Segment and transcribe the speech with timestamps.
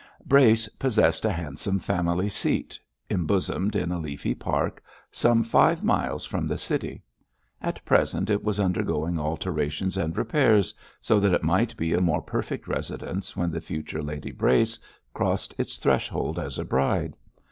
[0.25, 4.81] Brace possessed a handsome family seat, embosomed in a leafy park,
[5.11, 7.03] some five miles from the city.
[7.61, 12.23] At present it was undergoing alterations and repairs, so that it might be a more
[12.23, 14.79] perfect residence when the future Lady Brace
[15.13, 17.15] crossed its threshold as a bride.